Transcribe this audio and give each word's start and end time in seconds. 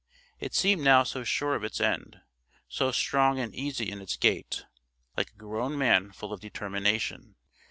It 0.39 0.55
seemed 0.55 0.81
now 0.81 1.03
so 1.03 1.23
sure 1.23 1.53
of 1.53 1.63
its 1.63 1.79
end, 1.79 2.21
so 2.67 2.91
strong 2.91 3.37
and 3.39 3.53
easy 3.53 3.91
in 3.91 4.01
its 4.01 4.17
gait, 4.17 4.65
like 5.15 5.29
a 5.29 5.35
grown 5.37 5.77
man 5.77 6.11
full 6.11 6.33
of 6.33 6.39
determination. 6.41 7.35